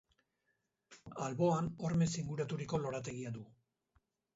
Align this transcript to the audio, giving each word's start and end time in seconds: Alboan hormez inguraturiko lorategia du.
Alboan 1.27 1.69
hormez 1.85 2.11
inguraturiko 2.25 2.85
lorategia 2.87 3.39
du. 3.41 3.51